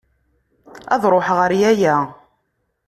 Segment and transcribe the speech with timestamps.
[0.93, 1.97] Ad ṛuḥeɣ ɣer yaya.